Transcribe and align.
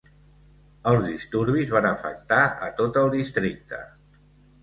Els 0.91 1.03
disturbis 1.09 1.73
van 1.75 1.87
afectar 1.91 2.41
a 2.67 2.69
tot 2.81 2.99
el 3.03 3.13
districte. 3.17 3.83